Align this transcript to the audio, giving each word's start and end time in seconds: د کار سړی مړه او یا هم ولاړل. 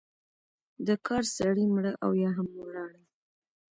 د 0.87 0.89
کار 1.07 1.23
سړی 1.37 1.65
مړه 1.73 1.93
او 2.03 2.11
یا 2.23 2.29
هم 2.37 2.47
ولاړل. 2.61 3.03